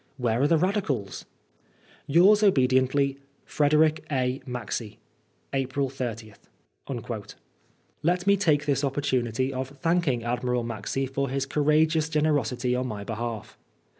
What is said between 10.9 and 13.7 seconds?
for his conrageons generosity on my behalf.